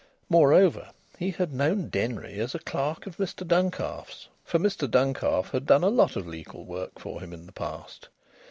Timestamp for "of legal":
6.15-6.65